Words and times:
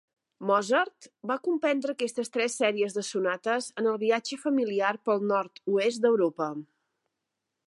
Mozart 0.51 1.07
va 1.31 1.35
compondre 1.47 1.93
aquestes 1.97 2.33
tres 2.37 2.57
sèries 2.63 2.97
de 2.99 3.05
sonates 3.11 3.69
en 3.83 3.93
el 3.93 4.01
viatge 4.07 4.43
familiar 4.49 4.93
pel 5.11 5.25
nord-oest 5.35 6.07
d'Europa. 6.09 6.55